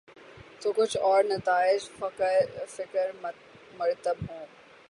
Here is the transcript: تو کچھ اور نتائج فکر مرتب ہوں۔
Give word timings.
تو 0.61 0.71
کچھ 0.71 0.97
اور 0.97 1.23
نتائج 1.23 1.89
فکر 2.75 3.11
مرتب 3.77 4.15
ہوں۔ 4.29 4.45